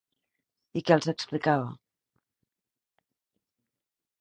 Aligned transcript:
I 0.79 0.81
què 0.87 0.95
els 0.95 1.09
explicava? 1.13 1.67